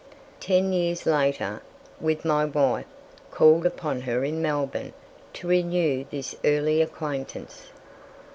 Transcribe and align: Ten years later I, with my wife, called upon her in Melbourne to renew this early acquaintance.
Ten 0.39 0.73
years 0.73 1.05
later 1.05 1.61
I, 1.61 2.03
with 2.03 2.25
my 2.25 2.43
wife, 2.45 2.87
called 3.29 3.67
upon 3.67 4.01
her 4.01 4.23
in 4.25 4.41
Melbourne 4.41 4.93
to 5.33 5.47
renew 5.47 6.05
this 6.09 6.33
early 6.43 6.81
acquaintance. 6.81 7.67